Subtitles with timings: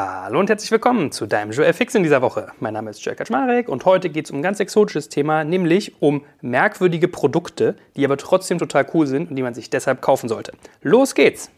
[0.00, 2.52] Hallo und herzlich willkommen zu deinem Joel Fix in dieser Woche.
[2.60, 6.00] Mein Name ist Joel Kaczmarek und heute geht es um ein ganz exotisches Thema, nämlich
[6.00, 10.28] um merkwürdige Produkte, die aber trotzdem total cool sind und die man sich deshalb kaufen
[10.28, 10.52] sollte.
[10.82, 11.50] Los geht's!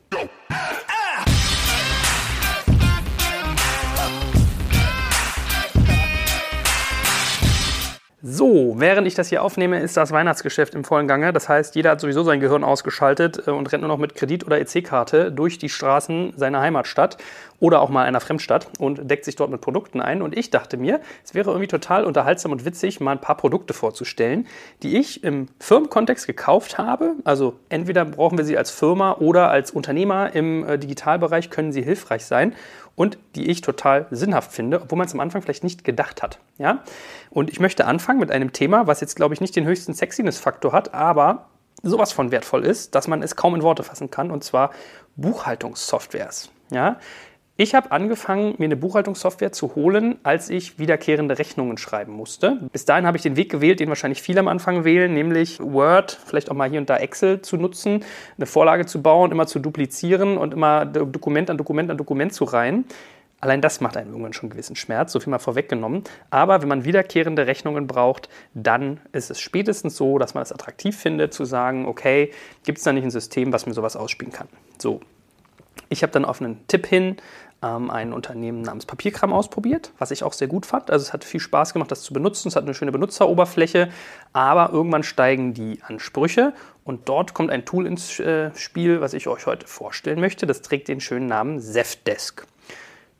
[8.23, 11.33] So, während ich das hier aufnehme, ist das Weihnachtsgeschäft im vollen Gange.
[11.33, 14.45] Das heißt, jeder hat sowieso sein Gehirn ausgeschaltet äh, und rennt nur noch mit Kredit-
[14.45, 17.17] oder EC-Karte durch die Straßen seiner Heimatstadt
[17.61, 20.21] oder auch mal einer Fremdstadt und deckt sich dort mit Produkten ein.
[20.21, 23.73] Und ich dachte mir, es wäre irgendwie total unterhaltsam und witzig, mal ein paar Produkte
[23.73, 24.47] vorzustellen,
[24.83, 27.15] die ich im Firmenkontext gekauft habe.
[27.25, 31.83] Also entweder brauchen wir sie als Firma oder als Unternehmer im äh, Digitalbereich können sie
[31.83, 32.55] hilfreich sein
[33.01, 36.39] und die ich total sinnhaft finde, obwohl man es am Anfang vielleicht nicht gedacht hat.
[36.59, 36.83] Ja?
[37.31, 40.73] Und ich möchte anfangen mit einem Thema, was jetzt, glaube ich, nicht den höchsten Sexiness-Faktor
[40.73, 41.47] hat, aber
[41.83, 44.73] sowas von wertvoll ist, dass man es kaum in Worte fassen kann, und zwar
[45.17, 46.51] Buchhaltungssoftwares.
[46.71, 46.99] Ja?
[47.61, 52.59] Ich habe angefangen, mir eine Buchhaltungssoftware zu holen, als ich wiederkehrende Rechnungen schreiben musste.
[52.73, 56.19] Bis dahin habe ich den Weg gewählt, den wahrscheinlich viele am Anfang wählen, nämlich Word,
[56.25, 58.03] vielleicht auch mal hier und da Excel zu nutzen,
[58.39, 62.45] eine Vorlage zu bauen, immer zu duplizieren und immer Dokument an Dokument an Dokument zu
[62.45, 62.87] reihen.
[63.41, 66.05] Allein das macht einem irgendwann schon einen gewissen Schmerz, so viel mal vorweggenommen.
[66.31, 70.97] Aber wenn man wiederkehrende Rechnungen braucht, dann ist es spätestens so, dass man es attraktiv
[70.97, 72.33] findet, zu sagen, okay,
[72.65, 74.49] gibt es da nicht ein System, was mir sowas ausspielen kann?
[74.79, 75.01] So.
[75.93, 77.17] Ich habe dann auf einen Tipp hin
[77.63, 80.91] ähm, ein Unternehmen namens Papierkram ausprobiert, was ich auch sehr gut fand.
[80.91, 82.49] Also es hat viel Spaß gemacht, das zu benutzen.
[82.49, 83.91] Es hat eine schöne Benutzeroberfläche,
[84.33, 86.53] aber irgendwann steigen die Ansprüche
[86.85, 90.47] und dort kommt ein Tool ins äh, Spiel, was ich euch heute vorstellen möchte.
[90.47, 92.47] Das trägt den schönen Namen Zefdesk.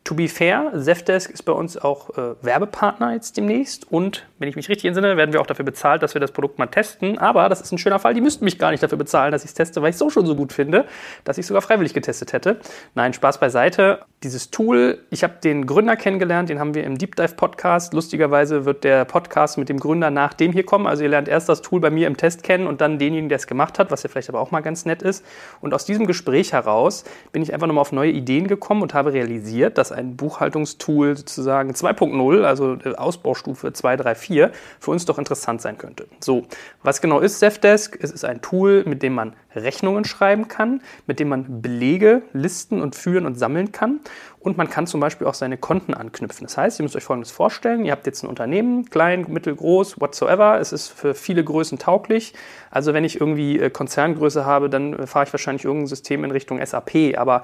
[0.05, 4.57] To be fair, Zefdesk ist bei uns auch äh, Werbepartner jetzt demnächst und wenn ich
[4.57, 7.19] mich richtig entsinne, werden wir auch dafür bezahlt, dass wir das Produkt mal testen.
[7.19, 9.51] Aber das ist ein schöner Fall, die müssten mich gar nicht dafür bezahlen, dass ich
[9.51, 10.87] es teste, weil ich es so schon so gut finde,
[11.25, 12.57] dass ich es sogar freiwillig getestet hätte.
[12.95, 14.01] Nein, Spaß beiseite.
[14.23, 17.93] Dieses Tool, ich habe den Gründer kennengelernt, den haben wir im Deep Dive Podcast.
[17.93, 20.87] Lustigerweise wird der Podcast mit dem Gründer nach dem hier kommen.
[20.87, 23.37] Also ihr lernt erst das Tool bei mir im Test kennen und dann denjenigen, der
[23.37, 25.23] es gemacht hat, was ja vielleicht aber auch mal ganz nett ist.
[25.61, 29.13] Und aus diesem Gespräch heraus bin ich einfach nochmal auf neue Ideen gekommen und habe
[29.13, 35.61] realisiert, dass ein Buchhaltungstool sozusagen 2.0, also Ausbaustufe 2, 3, 4, für uns doch interessant
[35.61, 36.07] sein könnte.
[36.21, 36.45] So,
[36.83, 37.99] was genau ist Zefdesk?
[38.01, 42.81] Es ist ein Tool, mit dem man Rechnungen schreiben kann, mit dem man Belege listen
[42.81, 44.01] und führen und sammeln kann.
[44.39, 46.47] Und man kann zum Beispiel auch seine Konten anknüpfen.
[46.47, 47.85] Das heißt, ihr müsst euch Folgendes vorstellen.
[47.85, 50.59] Ihr habt jetzt ein Unternehmen, klein, mittelgroß, whatsoever.
[50.59, 52.33] Es ist für viele Größen tauglich.
[52.71, 56.31] Also wenn ich irgendwie äh, Konzerngröße habe, dann äh, fahre ich wahrscheinlich irgendein System in
[56.31, 57.19] Richtung SAP.
[57.19, 57.43] Aber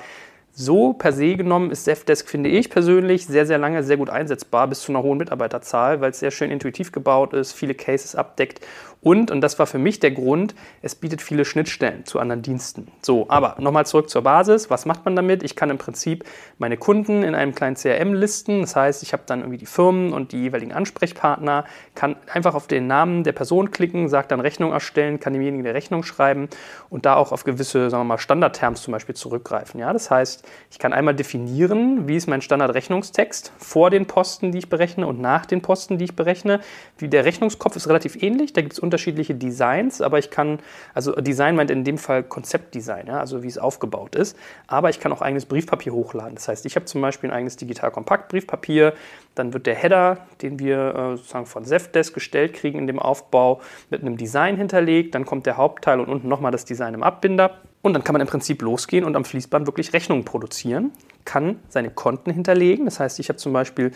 [0.58, 4.66] so per se genommen ist Zefdesk, finde ich persönlich, sehr, sehr lange sehr gut einsetzbar,
[4.66, 8.66] bis zu einer hohen Mitarbeiterzahl, weil es sehr schön intuitiv gebaut ist, viele Cases abdeckt
[9.06, 12.88] und, und das war für mich der Grund, es bietet viele Schnittstellen zu anderen Diensten.
[13.02, 14.68] So, aber nochmal zurück zur Basis.
[14.68, 15.44] Was macht man damit?
[15.44, 16.24] Ich kann im Prinzip
[16.58, 18.62] meine Kunden in einem kleinen CRM listen.
[18.62, 22.66] Das heißt, ich habe dann irgendwie die Firmen und die jeweiligen Ansprechpartner, kann einfach auf
[22.66, 26.48] den Namen der Person klicken, sagt dann Rechnung erstellen, kann demjenigen eine Rechnung schreiben
[26.90, 29.78] und da auch auf gewisse, sagen wir mal, Standardterms zum Beispiel zurückgreifen.
[29.78, 34.58] Ja, das heißt, ich kann einmal definieren, wie ist mein Standardrechnungstext vor den Posten, die
[34.58, 36.58] ich berechne und nach den Posten, die ich berechne.
[36.98, 40.58] Wie der Rechnungskopf ist relativ ähnlich, da gibt es unterschiedliche Designs, aber ich kann,
[40.94, 45.00] also Design meint in dem Fall Konzeptdesign, ja, also wie es aufgebaut ist, aber ich
[45.00, 46.34] kann auch eigenes Briefpapier hochladen.
[46.34, 48.94] Das heißt, ich habe zum Beispiel ein eigenes Digital-Kompakt-Briefpapier,
[49.34, 53.60] dann wird der Header, den wir äh, sozusagen von Zefdesk gestellt kriegen in dem Aufbau,
[53.90, 57.58] mit einem Design hinterlegt, dann kommt der Hauptteil und unten nochmal das Design im Abbinder.
[57.86, 60.90] Und dann kann man im Prinzip losgehen und am Fließband wirklich Rechnungen produzieren,
[61.24, 62.84] kann seine Konten hinterlegen.
[62.84, 63.92] Das heißt, ich habe zum Beispiel,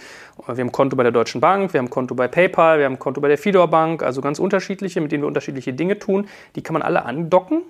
[0.46, 3.20] wir haben Konto bei der Deutschen Bank, wir haben Konto bei PayPal, wir haben Konto
[3.20, 6.28] bei der Fidor Bank, also ganz unterschiedliche, mit denen wir unterschiedliche Dinge tun.
[6.54, 7.62] Die kann man alle andocken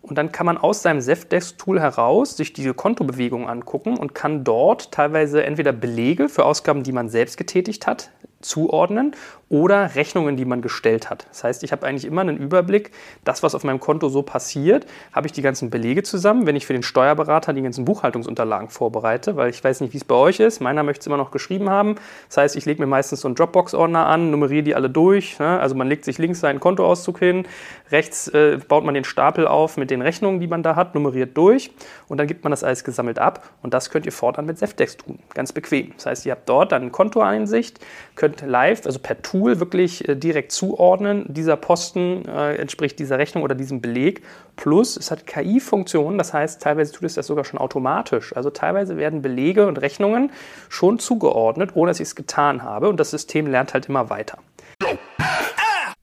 [0.00, 4.92] und dann kann man aus seinem Zefdesk-Tool heraus sich diese Kontobewegungen angucken und kann dort
[4.92, 8.10] teilweise entweder Belege für Ausgaben, die man selbst getätigt hat,
[8.40, 9.14] zuordnen
[9.48, 11.26] oder Rechnungen, die man gestellt hat.
[11.28, 12.90] Das heißt, ich habe eigentlich immer einen Überblick,
[13.24, 16.66] das, was auf meinem Konto so passiert, habe ich die ganzen Belege zusammen, wenn ich
[16.66, 20.40] für den Steuerberater die ganzen Buchhaltungsunterlagen vorbereite, weil ich weiß nicht, wie es bei euch
[20.40, 20.60] ist.
[20.60, 21.94] Meiner möchte es immer noch geschrieben haben.
[22.28, 25.38] Das heißt, ich lege mir meistens so einen Dropbox-Ordner an, nummeriere die alle durch.
[25.38, 25.60] Ne?
[25.60, 27.46] Also man legt sich links seinen Kontoauszug hin,
[27.92, 31.36] rechts äh, baut man den Stapel auf mit den Rechnungen, die man da hat, nummeriert
[31.36, 31.70] durch
[32.08, 34.96] und dann gibt man das alles gesammelt ab und das könnt ihr fortan mit Zefdex
[34.96, 35.20] tun.
[35.34, 35.92] Ganz bequem.
[35.94, 37.78] Das heißt, ihr habt dort dann Kontoeinsicht,
[38.16, 41.24] könnt live, also per Tool Tool wirklich äh, direkt zuordnen.
[41.28, 44.22] Dieser Posten äh, entspricht dieser Rechnung oder diesem Beleg.
[44.56, 48.34] Plus, es hat KI-Funktionen, das heißt, teilweise tut es das sogar schon automatisch.
[48.34, 50.30] Also teilweise werden Belege und Rechnungen
[50.68, 52.88] schon zugeordnet, ohne dass ich es getan habe.
[52.88, 54.38] Und das System lernt halt immer weiter.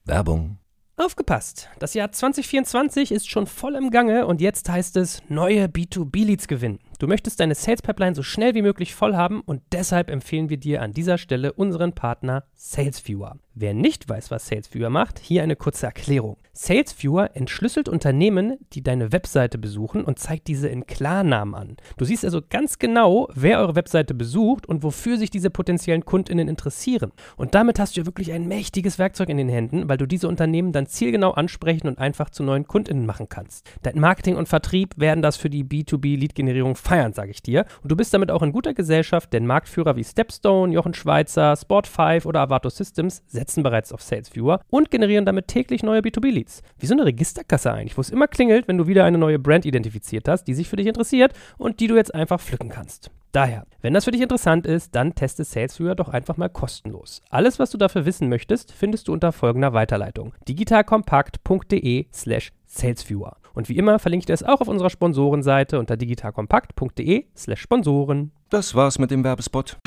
[0.06, 0.58] Werbung.
[0.96, 1.70] Aufgepasst!
[1.80, 6.80] Das Jahr 2024 ist schon voll im Gange und jetzt heißt es neue B2B-Leads gewinnen.
[7.04, 10.56] Du möchtest deine Sales Pipeline so schnell wie möglich voll haben und deshalb empfehlen wir
[10.56, 13.36] dir an dieser Stelle unseren Partner SalesViewer.
[13.54, 16.38] Wer nicht weiß, was SalesViewer macht, hier eine kurze Erklärung.
[16.56, 21.78] SalesViewer entschlüsselt Unternehmen, die deine Webseite besuchen und zeigt diese in Klarnamen an.
[21.98, 26.48] Du siehst also ganz genau, wer eure Webseite besucht und wofür sich diese potenziellen Kundinnen
[26.48, 27.12] interessieren.
[27.38, 30.28] Und damit hast du ja wirklich ein mächtiges Werkzeug in den Händen, weil du diese
[30.28, 33.68] Unternehmen dann zielgenau ansprechen und einfach zu neuen Kundinnen machen kannst.
[33.82, 37.66] Dein Marketing und Vertrieb werden das für die B2B-Lead-Generierung feiern, sage ich dir.
[37.82, 42.28] Und du bist damit auch in guter Gesellschaft, denn Marktführer wie Stepstone, Jochen Schweizer, Sport5
[42.28, 46.43] oder Avato Systems setzen bereits auf SalesViewer und generieren damit täglich neue B2B-Leads.
[46.78, 49.66] Wie so eine Registerkasse eigentlich, wo es immer klingelt, wenn du wieder eine neue Brand
[49.66, 53.10] identifiziert hast, die sich für dich interessiert und die du jetzt einfach pflücken kannst.
[53.32, 57.24] Daher, wenn das für dich interessant ist, dann teste SalesViewer doch einfach mal kostenlos.
[57.32, 63.38] Alles, was du dafür wissen möchtest, findest du unter folgender Weiterleitung: digitalkompakt.de/slash salesviewer.
[63.56, 68.32] Und wie immer verlinke ich dir es auch auf unserer Sponsorenseite unter digitalkompakt.de/slash Sponsoren.
[68.50, 69.78] Das war's mit dem Werbespot.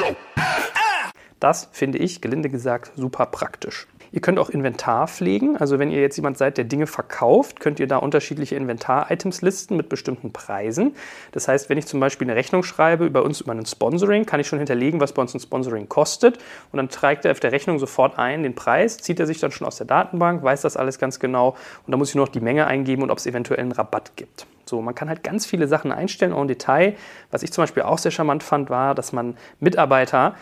[1.38, 3.86] Das finde ich, gelinde gesagt, super praktisch.
[4.12, 5.56] Ihr könnt auch Inventar pflegen.
[5.56, 9.76] Also wenn ihr jetzt jemand seid, der Dinge verkauft, könnt ihr da unterschiedliche Inventar-Items listen
[9.76, 10.94] mit bestimmten Preisen.
[11.32, 14.40] Das heißt, wenn ich zum Beispiel eine Rechnung schreibe über uns über ein Sponsoring, kann
[14.40, 16.38] ich schon hinterlegen, was bei uns ein Sponsoring kostet.
[16.72, 19.50] Und dann trägt er auf der Rechnung sofort ein den Preis, zieht er sich dann
[19.50, 21.50] schon aus der Datenbank, weiß das alles ganz genau.
[21.86, 24.12] Und dann muss ich nur noch die Menge eingeben und ob es eventuell einen Rabatt
[24.16, 24.46] gibt.
[24.68, 26.96] So, man kann halt ganz viele Sachen einstellen, auch im Detail.
[27.30, 30.34] Was ich zum Beispiel auch sehr charmant fand, war, dass man Mitarbeiter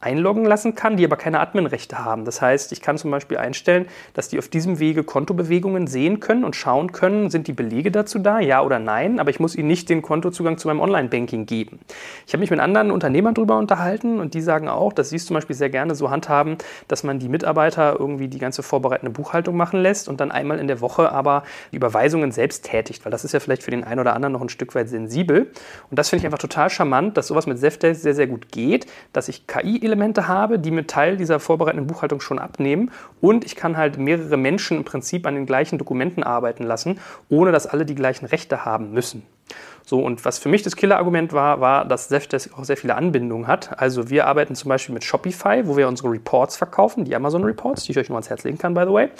[0.00, 2.24] einloggen lassen kann, die aber keine Adminrechte haben.
[2.24, 6.44] Das heißt, ich kann zum Beispiel einstellen, dass die auf diesem Wege Kontobewegungen sehen können
[6.44, 9.68] und schauen können, sind die Belege dazu da, ja oder nein, aber ich muss ihnen
[9.68, 11.80] nicht den Kontozugang zu meinem Online-Banking geben.
[12.26, 15.24] Ich habe mich mit anderen Unternehmern darüber unterhalten und die sagen auch, dass sie es
[15.24, 16.58] zum Beispiel sehr gerne so handhaben,
[16.88, 20.66] dass man die Mitarbeiter irgendwie die ganze vorbereitende Buchhaltung machen lässt und dann einmal in
[20.66, 21.42] der Woche aber
[21.72, 24.42] die Überweisungen selbst tätigt, weil das ist ja vielleicht für den einen oder anderen noch
[24.42, 25.50] ein Stück weit sensibel.
[25.90, 28.86] Und das finde ich einfach total charmant, dass sowas mit Zefdesk sehr, sehr gut geht,
[29.14, 32.90] dass ich KI Elemente habe, die mir Teil dieser vorbereitenden Buchhaltung schon abnehmen.
[33.20, 37.52] Und ich kann halt mehrere Menschen im Prinzip an den gleichen Dokumenten arbeiten lassen, ohne
[37.52, 39.22] dass alle die gleichen Rechte haben müssen.
[39.88, 43.46] So, und was für mich das Killerargument war, war, dass Zefdesk auch sehr viele Anbindungen
[43.46, 43.78] hat.
[43.80, 47.84] Also wir arbeiten zum Beispiel mit Shopify, wo wir unsere Reports verkaufen, die Amazon Reports,
[47.84, 49.10] die ich euch nur ans Herz legen kann, by the way.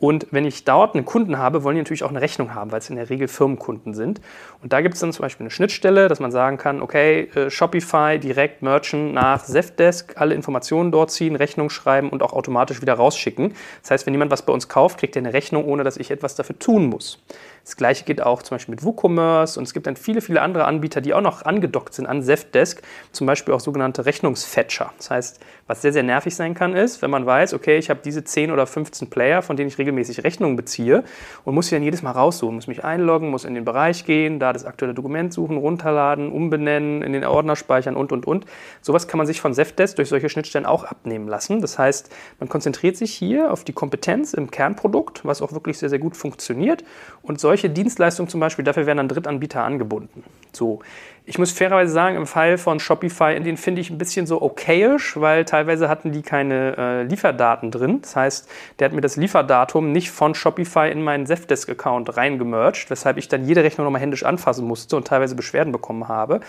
[0.00, 2.80] Und wenn ich dort einen Kunden habe, wollen die natürlich auch eine Rechnung haben, weil
[2.80, 4.20] es in der Regel Firmenkunden sind.
[4.60, 7.48] Und da gibt es dann zum Beispiel eine Schnittstelle, dass man sagen kann, okay, äh,
[7.48, 12.94] Shopify direkt Merchant nach Zefdesk, alle Informationen dort ziehen, Rechnung schreiben und auch automatisch wieder
[12.94, 13.54] rausschicken.
[13.82, 16.10] Das heißt, wenn jemand was bei uns kauft, kriegt er eine Rechnung, ohne dass ich
[16.10, 17.22] etwas dafür tun muss.
[17.68, 20.64] Das gleiche geht auch zum Beispiel mit WooCommerce und es gibt dann viele, viele andere
[20.64, 22.80] Anbieter, die auch noch angedockt sind an Zefdesk,
[23.12, 24.90] zum Beispiel auch sogenannte Rechnungsfetcher.
[24.96, 28.00] Das heißt, was sehr, sehr nervig sein kann, ist, wenn man weiß, okay, ich habe
[28.02, 31.04] diese 10 oder 15 Player, von denen ich regelmäßig Rechnungen beziehe
[31.44, 34.40] und muss sie dann jedes Mal raussuchen, muss mich einloggen, muss in den Bereich gehen,
[34.40, 38.46] da das aktuelle Dokument suchen, runterladen, umbenennen, in den Ordner speichern und, und, und.
[38.80, 41.60] Sowas kann man sich von Zefdesk durch solche Schnittstellen auch abnehmen lassen.
[41.60, 42.10] Das heißt,
[42.40, 46.16] man konzentriert sich hier auf die Kompetenz im Kernprodukt, was auch wirklich sehr, sehr gut
[46.16, 46.82] funktioniert
[47.20, 50.22] und solche solche Dienstleistungen zum Beispiel, dafür werden dann Drittanbieter angebunden.
[50.52, 50.80] So.
[51.24, 55.20] Ich muss fairerweise sagen, im Fall von Shopify, den finde ich ein bisschen so okayisch,
[55.20, 58.00] weil teilweise hatten die keine äh, Lieferdaten drin.
[58.00, 63.18] Das heißt, der hat mir das Lieferdatum nicht von Shopify in meinen Zefdesk-Account reingemerged, weshalb
[63.18, 66.40] ich dann jede Rechnung nochmal händisch anfassen musste und teilweise Beschwerden bekommen habe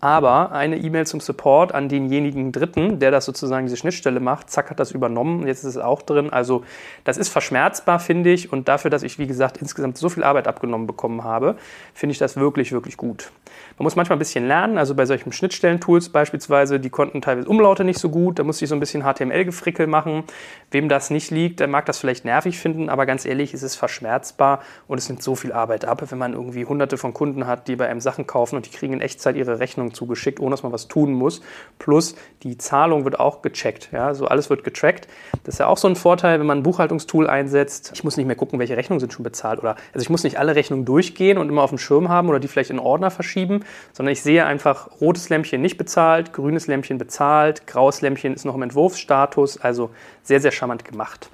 [0.00, 4.70] aber eine E-Mail zum Support an denjenigen Dritten, der das sozusagen diese Schnittstelle macht, zack,
[4.70, 6.30] hat das übernommen und jetzt ist es auch drin.
[6.30, 6.64] Also
[7.04, 8.52] das ist verschmerzbar, finde ich.
[8.52, 11.56] Und dafür, dass ich, wie gesagt, insgesamt so viel Arbeit abgenommen bekommen habe,
[11.94, 13.30] finde ich das wirklich, wirklich gut.
[13.78, 17.84] Man muss manchmal ein bisschen lernen, also bei solchen Schnittstellen-Tools beispielsweise, die konnten teilweise Umlaute
[17.84, 20.24] nicht so gut, da musste ich so ein bisschen HTML-Gefrickel machen.
[20.70, 23.76] Wem das nicht liegt, der mag das vielleicht nervig finden, aber ganz ehrlich, es ist
[23.76, 27.68] verschmerzbar und es nimmt so viel Arbeit ab, wenn man irgendwie hunderte von Kunden hat,
[27.68, 30.62] die bei einem Sachen kaufen und die kriegen in Echtzeit ihre Rechnung zugeschickt, ohne dass
[30.62, 31.40] man was tun muss.
[31.78, 35.08] Plus die Zahlung wird auch gecheckt, ja, so alles wird getrackt.
[35.44, 37.92] Das ist ja auch so ein Vorteil, wenn man ein Buchhaltungstool einsetzt.
[37.94, 40.38] Ich muss nicht mehr gucken, welche Rechnungen sind schon bezahlt oder also ich muss nicht
[40.38, 43.64] alle Rechnungen durchgehen und immer auf dem Schirm haben oder die vielleicht in Ordner verschieben,
[43.92, 48.54] sondern ich sehe einfach rotes Lämpchen nicht bezahlt, grünes Lämpchen bezahlt, graues Lämpchen ist noch
[48.54, 49.90] im Entwurfsstatus, also
[50.22, 51.30] sehr, sehr charmant gemacht.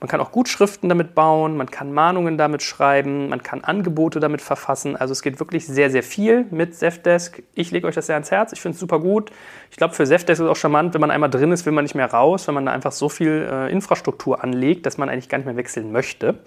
[0.00, 4.40] Man kann auch Gutschriften damit bauen, man kann Mahnungen damit schreiben, man kann Angebote damit
[4.42, 4.96] verfassen.
[4.96, 7.42] Also es geht wirklich sehr, sehr viel mit Zefdesk.
[7.54, 8.52] Ich lege euch das sehr ans Herz.
[8.52, 9.30] Ich finde es super gut.
[9.70, 11.84] Ich glaube, für Zefdesk ist es auch charmant, wenn man einmal drin ist, will man
[11.84, 15.28] nicht mehr raus, wenn man da einfach so viel äh, Infrastruktur anlegt, dass man eigentlich
[15.28, 16.38] gar nicht mehr wechseln möchte.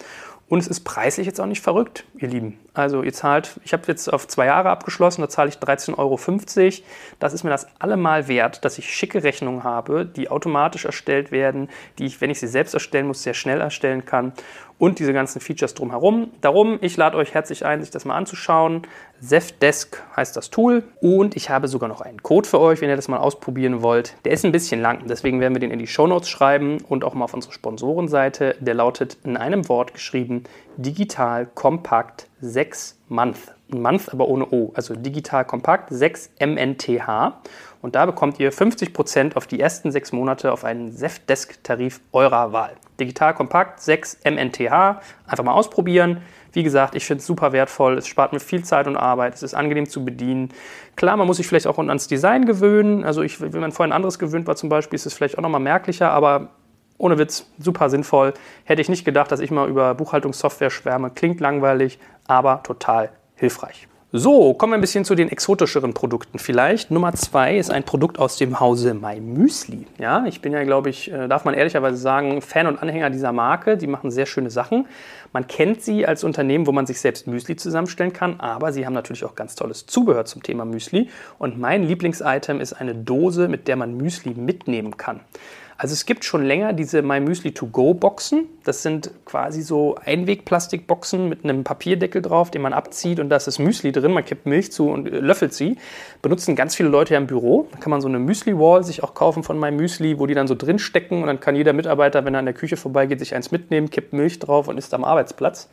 [0.50, 2.58] Und es ist preislich jetzt auch nicht verrückt, ihr Lieben.
[2.74, 6.18] Also ihr zahlt, ich habe jetzt auf zwei Jahre abgeschlossen, da zahle ich 13,50 Euro.
[7.20, 11.70] Das ist mir das allemal wert, dass ich schicke Rechnungen habe, die automatisch erstellt werden,
[12.00, 14.32] die ich, wenn ich sie selbst erstellen muss, sehr schnell erstellen kann
[14.80, 16.32] und diese ganzen Features drumherum.
[16.42, 18.84] Darum, ich lade euch herzlich ein, sich das mal anzuschauen.
[19.20, 22.96] Zefdesk heißt das Tool und ich habe sogar noch einen Code für euch, wenn ihr
[22.96, 24.16] das mal ausprobieren wollt.
[24.26, 27.16] Der ist ein bisschen lang, deswegen werden wir den in die Shownotes schreiben und auch
[27.16, 28.56] mal auf unsere Sponsorenseite.
[28.60, 30.44] Der lautet in einem Wort geschrieben
[30.78, 33.56] Digital Kompakt 6 Month.
[33.70, 37.34] Month aber ohne O, also Digital Kompakt 6 MNTH.
[37.82, 42.76] Und da bekommt ihr 50% auf die ersten sechs Monate auf einen Zefdesk-Tarif eurer Wahl.
[43.00, 45.02] Digital Kompakt 6 MNTH.
[45.28, 46.22] Einfach mal ausprobieren.
[46.54, 47.98] Wie gesagt, ich finde es super wertvoll.
[47.98, 49.36] Es spart mir viel Zeit und Arbeit.
[49.36, 50.50] Es ist angenehm zu bedienen.
[50.96, 53.04] Klar, man muss sich vielleicht auch ans Design gewöhnen.
[53.04, 55.62] Also ich, wenn man vorhin anderes gewöhnt war zum Beispiel, ist es vielleicht auch nochmal
[55.62, 56.50] merklicher, aber
[56.98, 58.34] ohne Witz, super sinnvoll.
[58.64, 61.12] Hätte ich nicht gedacht, dass ich mal über Buchhaltungssoftware schwärme.
[61.12, 63.88] Klingt langweilig, aber total hilfreich.
[64.20, 66.90] So, kommen wir ein bisschen zu den exotischeren Produkten vielleicht.
[66.90, 69.86] Nummer zwei ist ein Produkt aus dem Hause My Müsli.
[70.00, 73.32] Ja, ich bin ja, glaube ich, äh, darf man ehrlicherweise sagen, Fan und Anhänger dieser
[73.32, 73.78] Marke.
[73.78, 74.88] Die machen sehr schöne Sachen.
[75.34, 78.94] Man kennt sie als Unternehmen, wo man sich selbst Müsli zusammenstellen kann, aber sie haben
[78.94, 81.10] natürlich auch ganz tolles Zubehör zum Thema Müsli.
[81.38, 85.20] Und mein Lieblingsitem ist eine Dose, mit der man Müsli mitnehmen kann.
[85.80, 88.46] Also es gibt schon länger diese My Müsli To Go Boxen.
[88.64, 93.46] Das sind quasi so Einwegplastikboxen mit einem Papierdeckel drauf, den man abzieht und da ist
[93.46, 94.12] das Müsli drin.
[94.12, 95.78] Man kippt Milch zu und äh, löffelt sie.
[96.24, 97.68] Benutzen ganz viele Leute ja im Büro.
[97.72, 100.34] Da kann man so eine Müsli Wall sich auch kaufen von My Müsli, wo die
[100.34, 103.20] dann so drin stecken und dann kann jeder Mitarbeiter, wenn er an der Küche vorbeigeht,
[103.20, 105.70] sich eins mitnehmen, kippt Milch drauf und ist am Arbeitsplatz.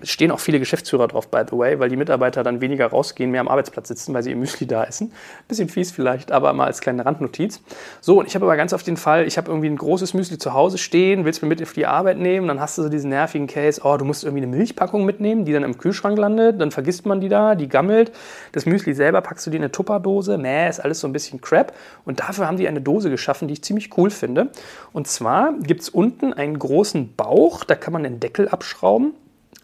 [0.00, 3.30] Es stehen auch viele Geschäftsführer drauf, by the way, weil die Mitarbeiter dann weniger rausgehen,
[3.30, 5.12] mehr am Arbeitsplatz sitzen, weil sie ihr Müsli da essen.
[5.46, 7.62] Bisschen fies vielleicht, aber mal als kleine Randnotiz.
[8.00, 10.38] So, und ich habe aber ganz auf den Fall, ich habe irgendwie ein großes Müsli
[10.38, 13.10] zu Hause stehen, willst mir mit auf die Arbeit nehmen, dann hast du so diesen
[13.10, 16.70] nervigen Case, oh, du musst irgendwie eine Milchpackung mitnehmen, die dann im Kühlschrank landet, dann
[16.70, 18.12] vergisst man die da, die gammelt.
[18.52, 21.40] Das Müsli selber packst du dir in eine Tupperdose, mäh, ist alles so ein bisschen
[21.40, 21.72] Crap.
[22.04, 24.50] Und dafür haben die eine Dose geschaffen, die ich ziemlich cool finde.
[24.92, 29.14] Und zwar gibt es unten einen großen Bauch, da kann man den Deckel abschrauben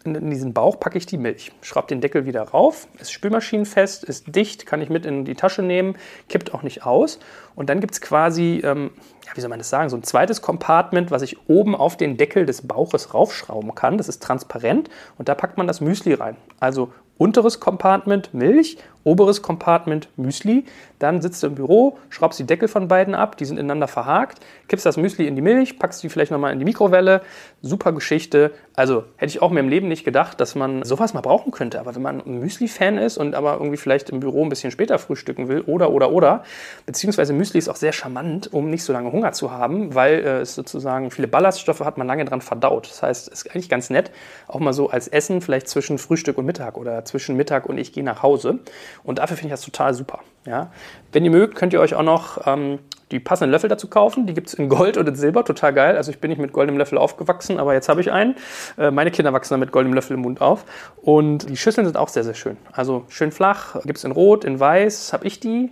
[0.05, 4.35] in diesen Bauch packe ich die Milch, schraube den Deckel wieder rauf, ist spülmaschinenfest, ist
[4.35, 5.95] dicht, kann ich mit in die Tasche nehmen,
[6.29, 7.19] kippt auch nicht aus.
[7.55, 8.91] Und dann gibt es quasi, ähm,
[9.25, 12.17] ja, wie soll man das sagen, so ein zweites Compartment, was ich oben auf den
[12.17, 13.97] Deckel des Bauches raufschrauben kann.
[13.97, 16.35] Das ist transparent und da packt man das Müsli rein.
[16.59, 20.65] Also unteres Compartment Milch, oberes Compartment Müsli.
[20.99, 24.39] Dann sitzt du im Büro, schraubst die Deckel von beiden ab, die sind ineinander verhakt,
[24.69, 27.21] kippst das Müsli in die Milch, packst die vielleicht nochmal in die Mikrowelle.
[27.61, 28.51] Super Geschichte.
[28.75, 31.79] Also hätte ich auch mir im Leben nicht gedacht, dass man sowas mal brauchen könnte.
[31.79, 34.97] Aber wenn man ein Müsli-Fan ist und aber irgendwie vielleicht im Büro ein bisschen später
[34.97, 36.43] frühstücken will oder, oder, oder,
[36.85, 40.39] beziehungsweise Müsli ist auch sehr charmant, um nicht so lange Hunger zu haben, weil äh,
[40.41, 42.89] es sozusagen viele Ballaststoffe hat, man lange dran verdaut.
[42.89, 44.11] Das heißt, es ist eigentlich ganz nett,
[44.47, 47.91] auch mal so als Essen, vielleicht zwischen Frühstück und Mittag oder zwischen Mittag und ich
[47.91, 48.59] gehe nach Hause.
[49.03, 50.19] Und dafür finde ich das total super.
[50.45, 50.71] Ja?
[51.11, 52.79] Wenn ihr mögt, könnt ihr euch auch noch ähm,
[53.11, 54.25] die passenden Löffel dazu kaufen.
[54.25, 55.95] Die gibt es in Gold und in Silber, total geil.
[55.95, 58.35] Also ich bin nicht mit goldenem Löffel aufgewachsen, aber jetzt habe ich einen.
[58.77, 60.65] Äh, meine Kinder wachsen dann mit goldenem Löffel im Mund auf.
[61.01, 62.57] Und die Schüsseln sind auch sehr, sehr schön.
[62.71, 65.71] Also schön flach, gibt es in Rot, in Weiß, habe ich die.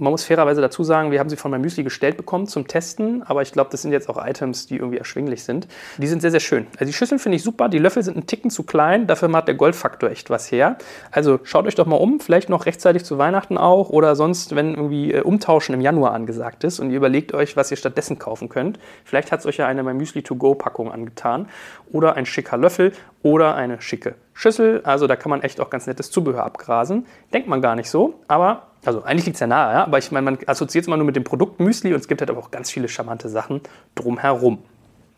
[0.00, 3.22] Man muss fairerweise dazu sagen, wir haben sie von meinem Müsli gestellt bekommen zum Testen,
[3.22, 5.68] aber ich glaube, das sind jetzt auch Items, die irgendwie erschwinglich sind.
[5.98, 6.66] Die sind sehr, sehr schön.
[6.78, 9.46] Also die Schüsseln finde ich super, die Löffel sind einen Ticken zu klein, dafür macht
[9.48, 10.78] der Goldfaktor echt was her.
[11.10, 14.70] Also schaut euch doch mal um, vielleicht noch rechtzeitig zu Weihnachten auch oder sonst, wenn
[14.74, 18.48] irgendwie äh, Umtauschen im Januar angesagt ist und ihr überlegt euch, was ihr stattdessen kaufen
[18.48, 18.78] könnt.
[19.04, 21.46] Vielleicht hat es euch ja eine My Müsli To Go Packung angetan
[21.92, 22.92] oder ein schicker Löffel
[23.22, 24.80] oder eine schicke Schüssel.
[24.84, 27.06] Also da kann man echt auch ganz nettes Zubehör abgrasen.
[27.34, 29.84] Denkt man gar nicht so, aber also eigentlich liegt es ja nahe, ja?
[29.84, 32.22] aber ich meine, man assoziiert es immer nur mit dem Produkt Müsli und es gibt
[32.22, 33.60] halt aber auch ganz viele charmante Sachen
[33.94, 34.62] drumherum.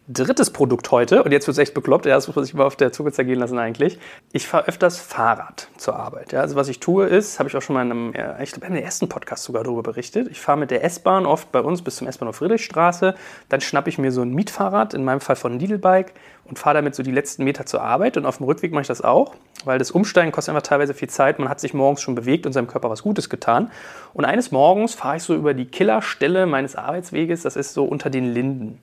[0.09, 2.65] Drittes Produkt heute, und jetzt wird es echt bekloppt, ja, das muss man sich mal
[2.65, 4.01] auf der Zunge zergehen lassen eigentlich.
[4.33, 6.33] Ich fahre öfters Fahrrad zur Arbeit.
[6.33, 6.41] Ja.
[6.41, 8.75] Also was ich tue ist, habe ich auch schon mal in einem, ich glaube, in
[8.75, 10.27] dem ersten Podcast sogar darüber berichtet.
[10.29, 13.15] Ich fahre mit der S-Bahn oft bei uns bis zum S-Bahnhof Friedrichstraße,
[13.49, 16.13] dann schnappe ich mir so ein Mietfahrrad, in meinem Fall von Needlebike,
[16.47, 18.17] und fahre damit so die letzten Meter zur Arbeit.
[18.17, 21.09] Und auf dem Rückweg mache ich das auch, weil das Umsteigen kostet einfach teilweise viel
[21.09, 21.39] Zeit.
[21.39, 23.71] Man hat sich morgens schon bewegt und seinem Körper was Gutes getan.
[24.13, 28.11] Und eines Morgens fahre ich so über die Killerstelle meines Arbeitsweges, das ist so unter
[28.11, 28.81] den Linden.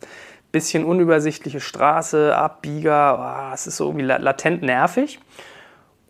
[0.51, 5.19] Bisschen unübersichtliche Straße, Abbieger, oh, es ist so irgendwie latent nervig.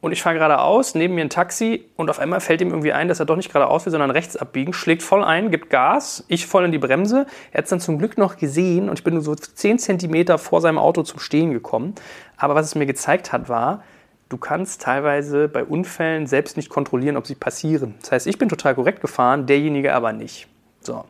[0.01, 3.10] Und ich fahre geradeaus, neben mir ein Taxi und auf einmal fällt ihm irgendwie ein,
[3.10, 6.48] dass er doch nicht geradeaus will, sondern rechts abbiegen, schlägt voll ein, gibt Gas, ich
[6.48, 7.25] voll in die Bremse.
[7.51, 10.38] Er hat es dann zum Glück noch gesehen und ich bin nur so 10 Zentimeter
[10.38, 11.96] vor seinem Auto zum Stehen gekommen.
[12.38, 13.84] Aber was es mir gezeigt hat, war,
[14.29, 17.96] du kannst teilweise bei Unfällen selbst nicht kontrollieren, ob sie passieren.
[18.00, 20.48] Das heißt, ich bin total korrekt gefahren, derjenige aber nicht.
[20.79, 21.03] So.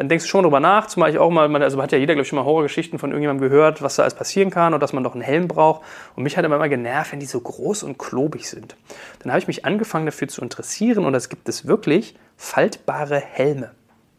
[0.00, 2.22] Dann denkst du schon drüber nach, zumal ich auch mal, also hat ja jeder, glaube
[2.22, 5.04] ich, schon mal Horrorgeschichten von irgendjemandem gehört, was da alles passieren kann und dass man
[5.04, 5.82] doch einen Helm braucht.
[6.16, 8.76] Und mich hat immer genervt, wenn die so groß und klobig sind.
[9.18, 13.72] Dann habe ich mich angefangen dafür zu interessieren und es gibt es wirklich faltbare Helme.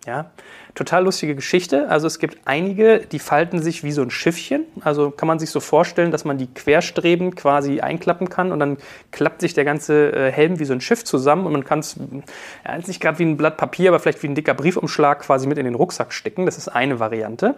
[0.05, 0.29] Ja,
[0.75, 1.89] total lustige Geschichte.
[1.89, 4.65] Also es gibt einige, die falten sich wie so ein Schiffchen.
[4.81, 8.77] Also kann man sich so vorstellen, dass man die querstrebend quasi einklappen kann und dann
[9.11, 11.97] klappt sich der ganze äh, Helm wie so ein Schiff zusammen und man kann es
[12.65, 15.57] ja, nicht gerade wie ein Blatt Papier, aber vielleicht wie ein dicker Briefumschlag quasi mit
[15.57, 16.45] in den Rucksack stecken.
[16.45, 17.55] Das ist eine Variante.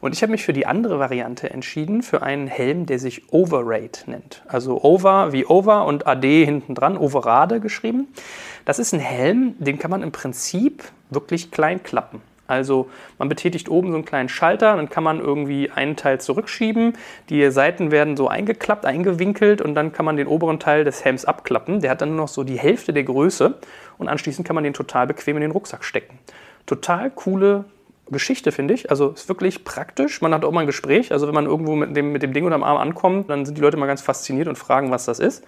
[0.00, 4.10] Und ich habe mich für die andere Variante entschieden, für einen Helm, der sich Overrate
[4.10, 4.42] nennt.
[4.46, 8.08] Also Over wie Over und AD hinten dran, Overade geschrieben.
[8.64, 12.20] Das ist ein Helm, den kann man im Prinzip wirklich klein klappen.
[12.46, 12.88] Also
[13.18, 16.94] man betätigt oben so einen kleinen Schalter, dann kann man irgendwie einen Teil zurückschieben,
[17.28, 21.24] die Seiten werden so eingeklappt, eingewinkelt und dann kann man den oberen Teil des Helms
[21.24, 21.80] abklappen.
[21.80, 23.54] Der hat dann nur noch so die Hälfte der Größe
[23.98, 26.18] und anschließend kann man den total bequem in den Rucksack stecken.
[26.66, 27.64] Total coole
[28.10, 28.90] Geschichte, finde ich.
[28.90, 30.20] Also ist wirklich praktisch.
[30.22, 31.12] Man hat auch mal ein Gespräch.
[31.12, 33.62] Also wenn man irgendwo mit dem, mit dem Ding unterm Arm ankommt, dann sind die
[33.62, 35.44] Leute mal ganz fasziniert und fragen, was das ist.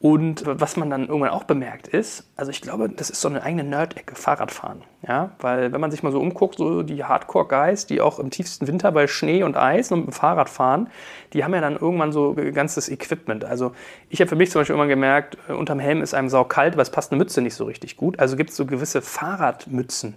[0.00, 3.42] Und was man dann irgendwann auch bemerkt ist, also ich glaube, das ist so eine
[3.42, 4.82] eigene Nerd-Ecke, Fahrradfahren.
[5.06, 5.32] Ja?
[5.40, 8.92] Weil wenn man sich mal so umguckt, so die Hardcore-Guys, die auch im tiefsten Winter
[8.92, 10.88] bei Schnee und Eis und mit dem Fahrrad fahren,
[11.32, 13.44] die haben ja dann irgendwann so ganzes Equipment.
[13.44, 13.72] Also
[14.08, 16.82] ich habe für mich zum Beispiel immer gemerkt, äh, unterm Helm ist einem saukalt, weil
[16.82, 18.20] es passt eine Mütze nicht so richtig gut.
[18.20, 20.14] Also gibt es so gewisse Fahrradmützen.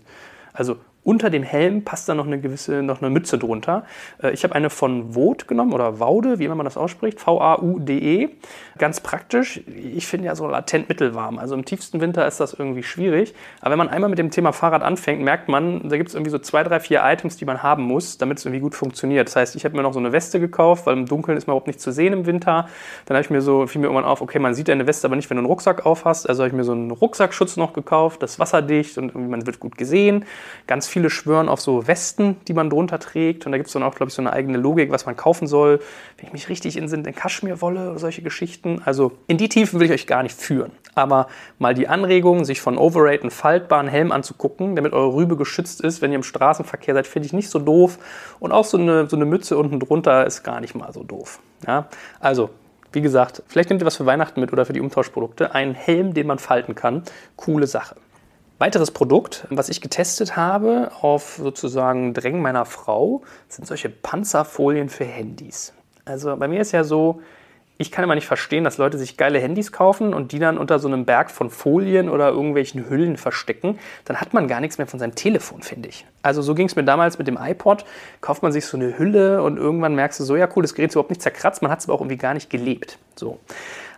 [0.53, 3.85] Also unter dem Helm passt dann noch eine gewisse noch eine Mütze drunter.
[4.21, 8.29] Äh, ich habe eine von Vaude genommen oder Vaude, wie immer man das ausspricht, V-A-U-D-E.
[8.77, 9.61] Ganz praktisch.
[9.67, 11.39] Ich finde ja so latent mittelwarm.
[11.39, 13.33] Also im tiefsten Winter ist das irgendwie schwierig.
[13.61, 16.31] Aber wenn man einmal mit dem Thema Fahrrad anfängt, merkt man, da gibt es irgendwie
[16.31, 19.27] so zwei, drei, vier Items, die man haben muss, damit es irgendwie gut funktioniert.
[19.27, 21.53] Das heißt, ich habe mir noch so eine Weste gekauft, weil im Dunkeln ist man
[21.53, 22.67] überhaupt nicht zu sehen im Winter.
[23.05, 25.15] Dann habe ich mir so, fiel mir irgendwann auf, okay, man sieht deine Weste aber
[25.15, 26.29] nicht, wenn du einen Rucksack aufhast.
[26.29, 29.59] Also habe ich mir so einen Rucksackschutz noch gekauft, das ist wasserdicht und man wird
[29.59, 30.25] gut gesehen.
[30.67, 33.45] Ganz viele schwören auf so Westen, die man drunter trägt.
[33.45, 35.47] Und da gibt es dann auch, glaube ich, so eine eigene Logik, was man kaufen
[35.47, 35.79] soll.
[36.17, 38.81] Wenn ich mich richtig in in Kaschmirwolle oder solche Geschichten.
[38.85, 40.71] Also in die Tiefen will ich euch gar nicht führen.
[40.93, 45.81] Aber mal die Anregung, sich von Overrate einen faltbaren Helm anzugucken, damit eure Rübe geschützt
[45.81, 47.97] ist, wenn ihr im Straßenverkehr seid, finde ich nicht so doof.
[48.39, 51.39] Und auch so eine, so eine Mütze unten drunter ist gar nicht mal so doof.
[51.65, 51.87] Ja?
[52.19, 52.49] Also
[52.93, 55.55] wie gesagt, vielleicht nehmt ihr was für Weihnachten mit oder für die Umtauschprodukte.
[55.55, 57.03] Ein Helm, den man falten kann.
[57.37, 57.95] Coole Sache.
[58.61, 65.03] Weiteres Produkt, was ich getestet habe auf sozusagen Drängen meiner Frau, sind solche Panzerfolien für
[65.03, 65.73] Handys.
[66.05, 67.23] Also bei mir ist ja so,
[67.79, 70.77] ich kann immer nicht verstehen, dass Leute sich geile Handys kaufen und die dann unter
[70.77, 73.79] so einem Berg von Folien oder irgendwelchen Hüllen verstecken.
[74.05, 76.05] Dann hat man gar nichts mehr von seinem Telefon, finde ich.
[76.21, 77.83] Also so ging es mir damals mit dem iPod.
[78.21, 80.91] Kauft man sich so eine Hülle und irgendwann merkst du so, ja cool, das Gerät
[80.91, 82.99] ist überhaupt nicht zerkratzt, man hat es aber auch irgendwie gar nicht gelebt.
[83.15, 83.39] So.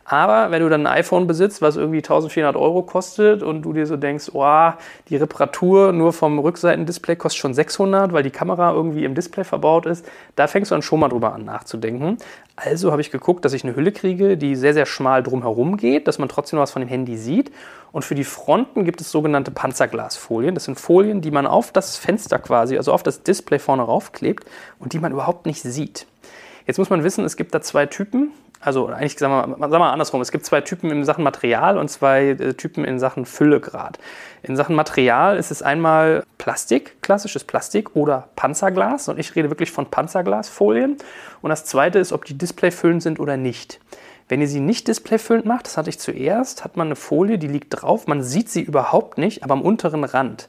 [0.05, 3.85] Aber wenn du dann ein iPhone besitzt, was irgendwie 1400 Euro kostet und du dir
[3.85, 4.71] so denkst, oh,
[5.07, 9.85] die Reparatur nur vom Rückseitendisplay kostet schon 600, weil die Kamera irgendwie im Display verbaut
[9.85, 12.17] ist, da fängst du dann schon mal drüber an nachzudenken.
[12.55, 16.07] Also habe ich geguckt, dass ich eine Hülle kriege, die sehr, sehr schmal drumherum geht,
[16.07, 17.51] dass man trotzdem was von dem Handy sieht.
[17.91, 20.53] Und für die Fronten gibt es sogenannte Panzerglasfolien.
[20.53, 24.45] Das sind Folien, die man auf das Fenster quasi, also auf das Display vorne raufklebt
[24.79, 26.07] und die man überhaupt nicht sieht.
[26.65, 28.31] Jetzt muss man wissen, es gibt da zwei Typen
[28.63, 31.89] also eigentlich sagen wir, sagen wir andersrum, es gibt zwei Typen in Sachen Material und
[31.89, 33.99] zwei äh, Typen in Sachen Füllegrad.
[34.41, 39.71] In Sachen Material ist es einmal Plastik, klassisches Plastik oder Panzerglas und ich rede wirklich
[39.71, 40.97] von Panzerglasfolien.
[41.41, 43.79] Und das zweite ist, ob die displayfüllend sind oder nicht.
[44.29, 47.47] Wenn ihr sie nicht displayfüllend macht, das hatte ich zuerst, hat man eine Folie, die
[47.47, 50.47] liegt drauf, man sieht sie überhaupt nicht, aber am unteren Rand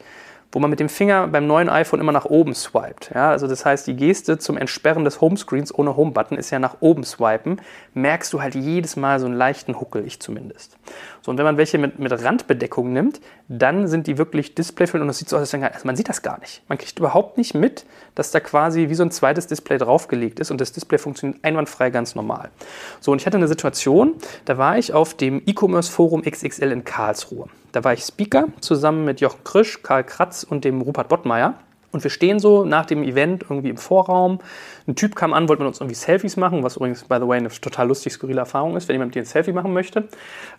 [0.54, 3.10] wo man mit dem Finger beim neuen iPhone immer nach oben swiped.
[3.12, 6.76] Ja, also das heißt, die Geste zum Entsperren des Homescreens ohne Home-Button ist ja nach
[6.78, 7.60] oben swipen.
[7.94, 10.76] Merkst du halt jedes Mal so einen leichten Huckel, ich zumindest.
[11.22, 15.08] So, und wenn man welche mit, mit Randbedeckung nimmt, dann sind die wirklich displayfüllend und
[15.08, 16.62] das sieht so aus, als wenn, also man sieht das gar nicht.
[16.68, 20.52] Man kriegt überhaupt nicht mit, dass da quasi wie so ein zweites Display draufgelegt ist
[20.52, 22.50] und das Display funktioniert einwandfrei ganz normal.
[23.00, 24.14] So, und ich hatte eine Situation,
[24.44, 27.48] da war ich auf dem E-Commerce Forum XXL in Karlsruhe.
[27.74, 31.54] Da war ich Speaker zusammen mit Jochen Krisch, Karl Kratz und dem Rupert Bottmeier.
[31.94, 34.40] Und wir stehen so nach dem Event irgendwie im Vorraum.
[34.88, 37.38] Ein Typ kam an, wollte mit uns irgendwie Selfies machen, was übrigens, by the way,
[37.38, 40.00] eine total lustig skurrile Erfahrung ist, wenn jemand mit dir ein Selfie machen möchte.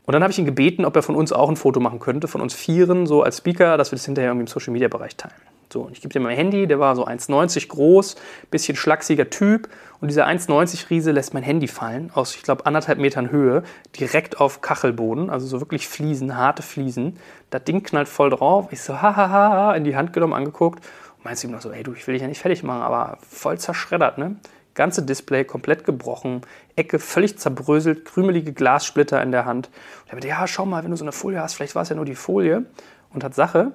[0.06, 2.30] Und dann habe ich ihn gebeten, ob er von uns auch ein Foto machen könnte,
[2.30, 5.17] von uns Vieren, so als Speaker, dass wir das hinterher irgendwie im Social Media Bereich
[5.17, 5.36] teilen.
[5.74, 8.15] So, und ich gebe dir mein Handy, der war so 1,90 groß,
[8.50, 9.67] bisschen schlachsiger Typ.
[10.00, 13.63] Und dieser 1,90 Riese lässt mein Handy fallen, aus, ich glaube, anderthalb Metern Höhe,
[14.00, 17.17] direkt auf Kachelboden, also so wirklich Fliesen, harte Fliesen.
[17.50, 18.67] Das Ding knallt voll drauf.
[18.71, 20.82] Ich so, hahaha, in die Hand genommen, angeguckt.
[21.26, 23.18] Meinst du ihm noch so, ey, du, ich will dich ja nicht fertig machen, aber
[23.28, 24.36] voll zerschreddert, ne?
[24.76, 26.42] Ganze Display komplett gebrochen,
[26.76, 29.70] Ecke völlig zerbröselt, krümelige Glassplitter in der Hand.
[30.04, 31.90] Und er meinte, ja, schau mal, wenn du so eine Folie hast, vielleicht war es
[31.90, 32.66] ja nur die Folie.
[33.12, 33.72] Und hat Sache,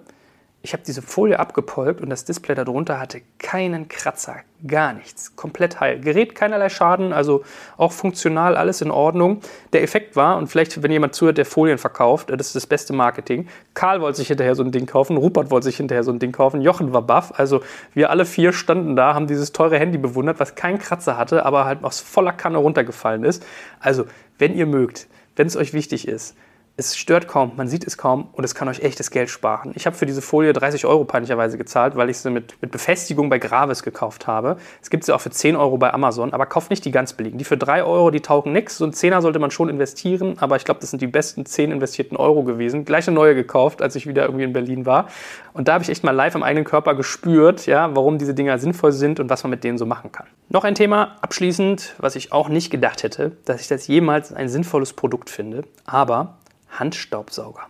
[0.63, 5.81] Ich habe diese Folie abgepolkt und das Display darunter hatte keinen Kratzer, gar nichts, komplett
[5.81, 6.01] heil.
[6.01, 7.45] Gerät keinerlei Schaden, also
[7.79, 9.41] auch funktional alles in Ordnung.
[9.73, 12.93] Der Effekt war, und vielleicht, wenn jemand zuhört, der Folien verkauft, das ist das beste
[12.93, 13.49] Marketing.
[13.73, 16.33] Karl wollte sich hinterher so ein Ding kaufen, Rupert wollte sich hinterher so ein Ding
[16.33, 17.33] kaufen, Jochen war baff.
[17.39, 17.63] Also
[17.95, 21.65] wir alle vier standen da, haben dieses teure Handy bewundert, was keinen Kratzer hatte, aber
[21.65, 23.47] halt aus voller Kanne runtergefallen ist.
[23.79, 24.05] Also,
[24.39, 26.37] wenn ihr mögt, wenn es euch wichtig ist,
[26.81, 29.73] es stört kaum, man sieht es kaum und es kann euch echtes Geld sparen.
[29.75, 33.29] Ich habe für diese Folie 30 Euro peinlicherweise gezahlt, weil ich sie mit, mit Befestigung
[33.29, 34.57] bei Gravis gekauft habe.
[34.81, 37.37] Es gibt sie auch für 10 Euro bei Amazon, aber kauft nicht die ganz billigen.
[37.37, 38.79] Die für 3 Euro, die taugen nichts.
[38.79, 41.71] So ein 10er sollte man schon investieren, aber ich glaube, das sind die besten 10
[41.71, 42.87] investierten Euro gewesen.
[42.87, 45.09] Gleich eine neue gekauft, als ich wieder irgendwie in Berlin war.
[45.53, 48.59] Und da habe ich echt mal live am eigenen Körper gespürt, ja, warum diese Dinger
[48.59, 50.27] sinnvoll sind und was man mit denen so machen kann.
[50.49, 54.49] Noch ein Thema abschließend, was ich auch nicht gedacht hätte, dass ich das jemals ein
[54.49, 56.40] sinnvolles Produkt finde, aber
[56.71, 57.67] Handstaubsauger.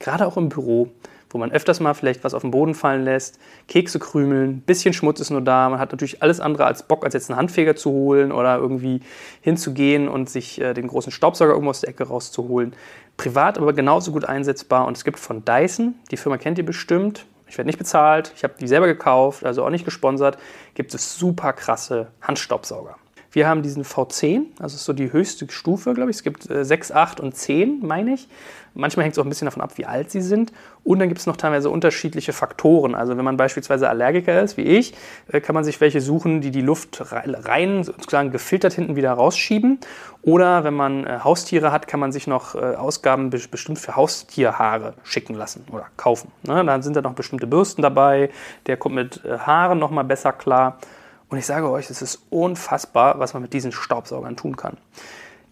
[0.00, 0.88] Gerade auch im Büro,
[1.30, 5.18] wo man öfters mal vielleicht was auf den Boden fallen lässt, Kekse krümeln, bisschen Schmutz
[5.18, 5.68] ist nur da.
[5.68, 9.00] Man hat natürlich alles andere als Bock, als jetzt einen Handfeger zu holen oder irgendwie
[9.40, 12.74] hinzugehen und sich äh, den großen Staubsauger irgendwo aus der Ecke rauszuholen.
[13.16, 17.26] Privat aber genauso gut einsetzbar und es gibt von Dyson, die Firma kennt ihr bestimmt,
[17.48, 20.38] ich werde nicht bezahlt, ich habe die selber gekauft, also auch nicht gesponsert,
[20.74, 22.96] gibt es super krasse Handstaubsauger.
[23.34, 26.18] Wir haben diesen V10, also ist so die höchste Stufe, glaube ich.
[26.18, 28.28] Es gibt äh, 6, 8 und 10, meine ich.
[28.74, 30.52] Manchmal hängt es auch ein bisschen davon ab, wie alt sie sind.
[30.84, 32.94] Und dann gibt es noch teilweise unterschiedliche Faktoren.
[32.94, 34.94] Also wenn man beispielsweise Allergiker ist, wie ich,
[35.32, 39.80] äh, kann man sich welche suchen, die die Luft rein, sozusagen gefiltert hinten wieder rausschieben.
[40.22, 44.94] Oder wenn man äh, Haustiere hat, kann man sich noch äh, Ausgaben bestimmt für Haustierhaare
[45.02, 46.30] schicken lassen oder kaufen.
[46.44, 46.64] Ne?
[46.64, 48.30] Dann sind da noch bestimmte Bürsten dabei.
[48.68, 50.78] Der kommt mit äh, Haaren nochmal besser klar.
[51.28, 54.76] Und ich sage euch, es ist unfassbar, was man mit diesen Staubsaugern tun kann.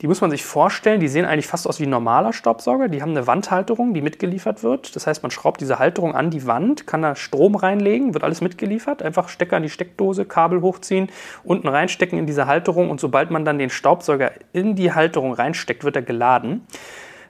[0.02, 2.88] Die muss man sich vorstellen, die sehen eigentlich fast aus wie ein normaler Staubsauger.
[2.88, 4.96] Die haben eine Wandhalterung, die mitgeliefert wird.
[4.96, 8.40] Das heißt, man schraubt diese Halterung an die Wand, kann da Strom reinlegen, wird alles
[8.40, 9.00] mitgeliefert.
[9.00, 11.08] Einfach Stecker an die Steckdose, Kabel hochziehen,
[11.44, 15.84] unten reinstecken in diese Halterung und sobald man dann den Staubsauger in die Halterung reinsteckt,
[15.84, 16.66] wird er geladen.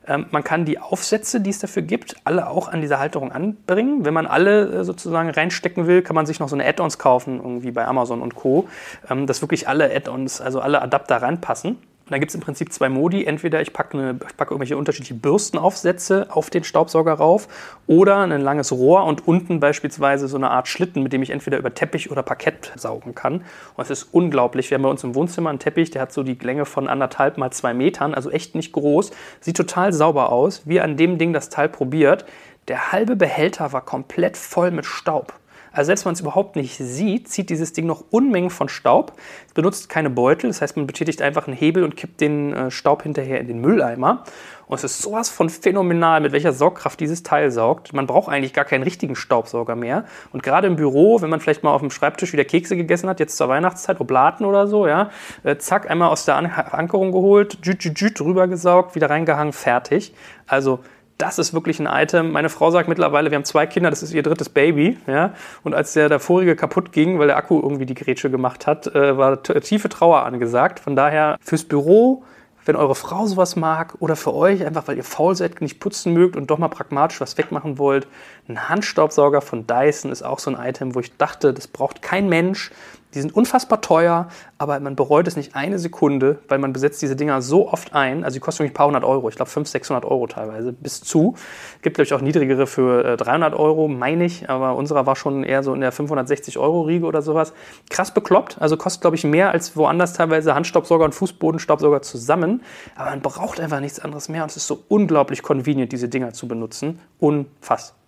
[0.07, 4.05] Ähm, man kann die Aufsätze, die es dafür gibt, alle auch an dieser Halterung anbringen.
[4.05, 7.38] Wenn man alle äh, sozusagen reinstecken will, kann man sich noch so eine Add-ons kaufen,
[7.38, 8.69] irgendwie bei Amazon und Co.,
[9.09, 11.79] ähm, dass wirklich alle Add-ons, also alle Adapter reinpassen.
[12.05, 13.25] Und da gibt es im Prinzip zwei Modi.
[13.25, 17.49] Entweder ich packe, eine, ich packe irgendwelche unterschiedliche Bürstenaufsätze auf den Staubsauger rauf
[17.87, 21.59] oder ein langes Rohr und unten beispielsweise so eine Art Schlitten, mit dem ich entweder
[21.59, 23.45] über Teppich oder Parkett saugen kann.
[23.77, 24.71] Und es ist unglaublich.
[24.71, 27.38] Wir haben bei uns im Wohnzimmer einen Teppich, der hat so die Länge von anderthalb
[27.38, 29.12] mal zwei Metern, also echt nicht groß.
[29.41, 30.62] Sieht total sauber aus.
[30.65, 32.25] Wie an dem Ding das Teil probiert.
[32.69, 35.35] Der halbe Behälter war komplett voll mit Staub.
[35.72, 39.12] Also selbst wenn man es überhaupt nicht sieht, zieht dieses Ding noch Unmengen von Staub.
[39.46, 42.70] Es benutzt keine Beutel, das heißt, man betätigt einfach einen Hebel und kippt den äh,
[42.70, 44.24] Staub hinterher in den Mülleimer.
[44.66, 47.92] Und es ist sowas von phänomenal, mit welcher Sorgkraft dieses Teil saugt.
[47.92, 50.04] Man braucht eigentlich gar keinen richtigen Staubsauger mehr.
[50.32, 53.20] Und gerade im Büro, wenn man vielleicht mal auf dem Schreibtisch wieder Kekse gegessen hat,
[53.20, 55.11] jetzt zur Weihnachtszeit, Oblaten oder so, ja,
[55.42, 60.14] äh, zack, einmal aus der Ankerung geholt, jüt, jüt, jüt, drüber gesaugt, wieder reingehangen, fertig.
[60.46, 60.80] Also
[61.22, 62.32] das ist wirklich ein Item.
[62.32, 64.98] Meine Frau sagt mittlerweile, wir haben zwei Kinder, das ist ihr drittes Baby.
[65.06, 65.35] Ja?
[65.62, 68.88] Und als der, der vorige kaputt ging, weil der Akku irgendwie die Grätsche gemacht hat,
[68.88, 70.80] äh, war tiefe Trauer angesagt.
[70.80, 72.24] Von daher fürs Büro,
[72.64, 76.12] wenn eure Frau sowas mag oder für euch, einfach weil ihr faul seid, nicht putzen
[76.12, 78.08] mögt und doch mal pragmatisch was wegmachen wollt,
[78.48, 82.28] ein Handstaubsauger von Dyson ist auch so ein Item, wo ich dachte, das braucht kein
[82.28, 82.72] Mensch.
[83.14, 87.14] Die sind unfassbar teuer, aber man bereut es nicht eine Sekunde, weil man besetzt diese
[87.14, 88.24] Dinger so oft ein.
[88.24, 91.02] Also die kosten nämlich ein paar hundert Euro, ich glaube 500, 600 Euro teilweise, bis
[91.02, 91.35] zu.
[91.83, 95.44] Gibt, glaube ich, auch niedrigere für äh, 300 Euro, meine ich, aber unserer war schon
[95.44, 97.52] eher so in der 560 Euro Riege oder sowas.
[97.90, 102.62] Krass bekloppt, also kostet, glaube ich, mehr als woanders teilweise Handstaubsauger und Fußbodenstaubsauger zusammen.
[102.96, 106.33] Aber man braucht einfach nichts anderes mehr und es ist so unglaublich convenient, diese Dinger
[106.33, 106.98] zu benutzen.
[107.18, 108.02] Unfassbar.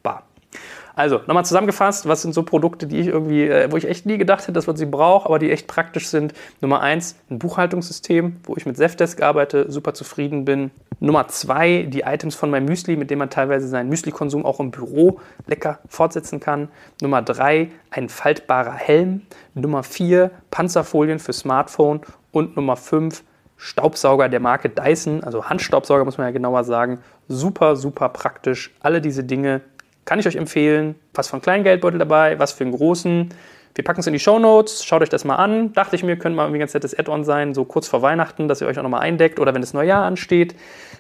[0.97, 4.17] Also, nochmal zusammengefasst, was sind so Produkte, die ich irgendwie, äh, wo ich echt nie
[4.17, 6.35] gedacht hätte, dass man sie braucht, aber die echt praktisch sind.
[6.61, 10.71] Nummer eins, ein Buchhaltungssystem, wo ich mit Zefdesk arbeite, super zufrieden bin.
[11.01, 14.71] Nummer zwei, die Items von meinem Müsli, mit denen man teilweise seinen Müsli-Konsum auch im
[14.71, 16.69] Büro lecker fortsetzen kann.
[17.03, 19.23] Nummer drei, ein faltbarer Helm.
[19.55, 22.03] Nummer vier, Panzerfolien für Smartphone.
[22.31, 23.25] Und Nummer fünf,
[23.57, 27.01] Staubsauger der Marke Dyson, also Handstaubsauger muss man ja genauer sagen.
[27.29, 28.75] Super, super praktisch.
[28.81, 29.63] Alle diese Dinge
[30.05, 30.95] kann ich euch empfehlen.
[31.15, 33.31] Was von kleinen Geldbeutel dabei, was für einen großen.
[33.75, 35.73] Wir packen es in die Show Notes, schaut euch das mal an.
[35.73, 38.61] Dachte ich mir, könnte mal ein ganz nettes Add-on sein, so kurz vor Weihnachten, dass
[38.61, 40.55] ihr euch auch nochmal eindeckt oder wenn das Neujahr ansteht.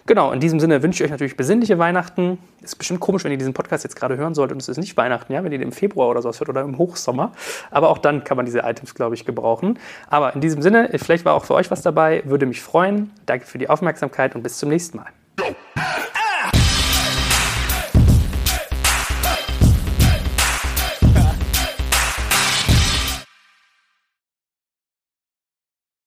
[0.06, 2.38] Genau, in diesem Sinne wünsche ich euch natürlich besinnliche Weihnachten.
[2.62, 4.96] Ist bestimmt komisch, wenn ihr diesen Podcast jetzt gerade hören solltet und es ist nicht
[4.96, 7.30] Weihnachten, ja, wenn ihr den im Februar oder sowas hört oder im Hochsommer.
[7.70, 9.78] Aber auch dann kann man diese Items, glaube ich, gebrauchen.
[10.10, 13.12] Aber in diesem Sinne, vielleicht war auch für euch was dabei, würde mich freuen.
[13.24, 15.06] Danke für die Aufmerksamkeit und bis zum nächsten Mal.